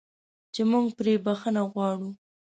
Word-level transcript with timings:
چې 0.53 0.61
موږ 0.71 0.85
پرې 0.97 1.13
بخښنه 1.25 1.61
غواړو. 1.71 2.09